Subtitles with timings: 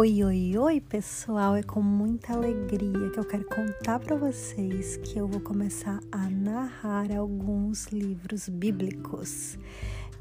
[0.00, 1.56] Oi, oi, oi, pessoal!
[1.56, 6.30] É com muita alegria que eu quero contar para vocês que eu vou começar a
[6.30, 9.58] narrar alguns livros bíblicos.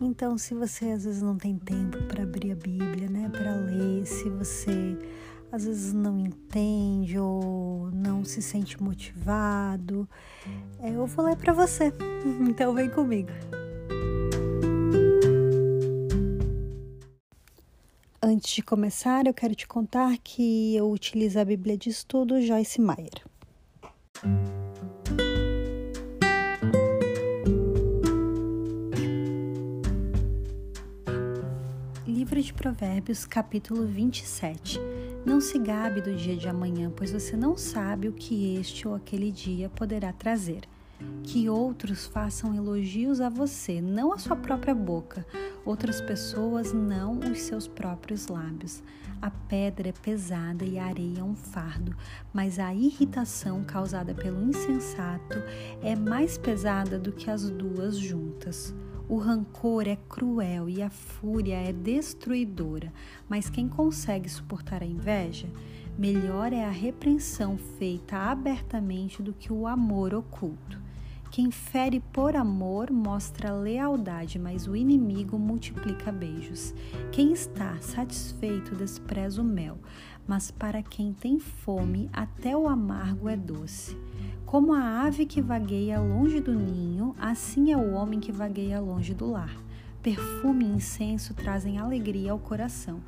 [0.02, 4.04] Então, se você às vezes não tem tempo para abrir a Bíblia, né, para ler,
[4.08, 4.98] se você
[5.52, 10.10] às vezes não entende ou não se sente motivado,
[10.80, 11.94] é, eu vou ler para você.
[12.50, 13.30] Então, vem comigo.
[18.38, 22.80] Antes de começar, eu quero te contar que eu utilizo a Bíblia de Estudo Joyce
[22.80, 23.26] Meyer.
[32.06, 34.80] Livro de Provérbios, capítulo 27.
[35.26, 38.94] Não se gabe do dia de amanhã, pois você não sabe o que este ou
[38.94, 40.62] aquele dia poderá trazer
[41.24, 45.26] que outros façam elogios a você, não a sua própria boca,
[45.68, 48.82] outras pessoas, não os seus próprios lábios.
[49.22, 51.96] A pedra é pesada e a areia é um fardo,
[52.34, 55.40] mas a irritação causada pelo insensato
[55.82, 58.74] é mais pesada do que as duas juntas.
[59.10, 62.94] O rancor é cruel e a fúria é destruidora,
[63.28, 65.48] mas quem consegue suportar a inveja?
[65.98, 70.87] Melhor é a repreensão feita abertamente do que o amor oculto.
[71.30, 76.74] Quem fere por amor mostra lealdade, mas o inimigo multiplica beijos.
[77.12, 79.78] Quem está satisfeito despreza o mel,
[80.28, 83.98] mas para quem tem fome, até o amargo é doce.
[84.46, 89.14] Como a ave que vagueia longe do ninho, assim é o homem que vagueia longe
[89.14, 89.56] do lar.
[90.02, 93.02] Perfume e incenso trazem alegria ao coração.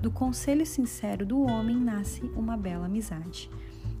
[0.00, 3.50] Do conselho sincero do homem nasce uma bela amizade.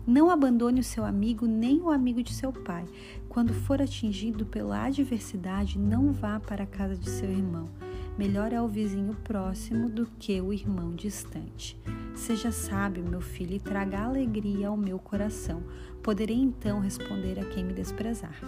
[0.06, 2.84] Não abandone o seu amigo nem o amigo de seu pai.
[3.28, 7.68] Quando for atingido pela adversidade, não vá para a casa de seu irmão.
[8.16, 11.76] Melhor é o vizinho próximo do que o irmão distante.
[12.14, 15.62] Seja sábio, meu filho, e traga alegria ao meu coração.
[16.04, 18.40] Poderei então responder a quem me desprezar.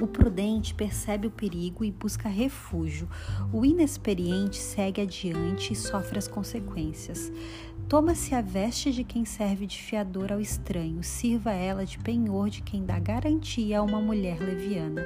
[0.00, 3.06] O prudente percebe o perigo e busca refúgio.
[3.52, 7.30] O inexperiente segue adiante e sofre as consequências.
[7.90, 12.62] Toma-se a veste de quem serve de fiador ao estranho, sirva ela de penhor de
[12.62, 15.04] quem dá garantia a uma mulher leviana.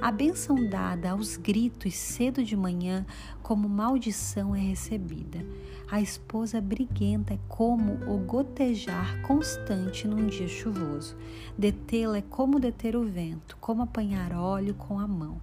[0.00, 3.04] A bênção dada aos gritos cedo de manhã,
[3.42, 5.44] como maldição é recebida.
[5.90, 11.16] A esposa briguenta é como o gotejar constante num dia chuvoso.
[11.58, 15.40] Detê-la é como deter o vento, como apanhar óleo com a mão.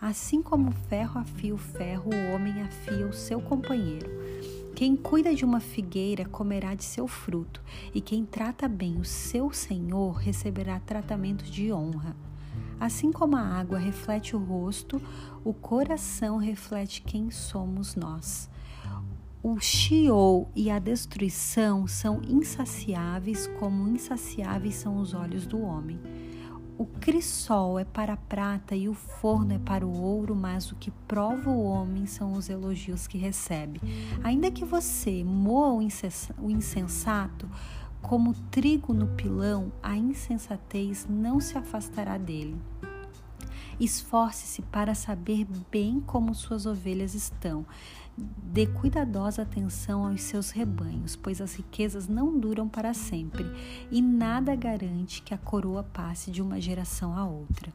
[0.00, 4.10] Assim como o ferro afia o ferro, o homem afia o seu companheiro.
[4.74, 7.62] Quem cuida de uma figueira comerá de seu fruto,
[7.94, 12.16] e quem trata bem o seu senhor receberá tratamento de honra.
[12.80, 15.00] Assim como a água reflete o rosto,
[15.44, 18.50] o coração reflete quem somos nós.
[19.44, 26.00] O Sheol e a destruição são insaciáveis, como insaciáveis são os olhos do homem.
[26.76, 30.74] O crisol é para a prata e o forno é para o ouro, mas o
[30.74, 33.80] que prova o homem são os elogios que recebe.
[34.24, 37.48] Ainda que você moa o insensato,
[38.02, 42.60] como trigo no pilão, a insensatez não se afastará dele.
[43.78, 47.66] Esforce-se para saber bem como suas ovelhas estão.
[48.16, 53.44] Dê cuidadosa atenção aos seus rebanhos, pois as riquezas não duram para sempre
[53.90, 57.72] e nada garante que a coroa passe de uma geração a outra.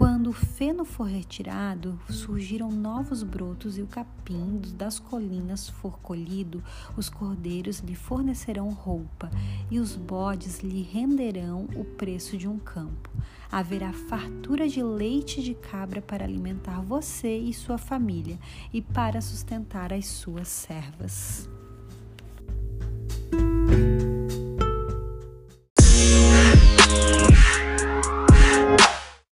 [0.00, 6.64] Quando o feno for retirado, surgiram novos brotos e o capim das colinas for colhido,
[6.96, 9.30] os cordeiros lhe fornecerão roupa
[9.70, 13.10] e os bodes lhe renderão o preço de um campo.
[13.52, 18.38] Haverá fartura de leite de cabra para alimentar você e sua família
[18.72, 21.46] e para sustentar as suas servas.